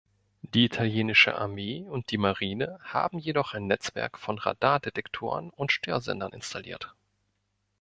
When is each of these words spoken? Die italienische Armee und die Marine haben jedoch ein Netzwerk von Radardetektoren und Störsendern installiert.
Die 0.41 0.65
italienische 0.65 1.35
Armee 1.35 1.85
und 1.87 2.09
die 2.09 2.17
Marine 2.17 2.79
haben 2.81 3.19
jedoch 3.19 3.53
ein 3.53 3.67
Netzwerk 3.67 4.17
von 4.17 4.39
Radardetektoren 4.39 5.51
und 5.51 5.71
Störsendern 5.71 6.33
installiert. 6.33 6.95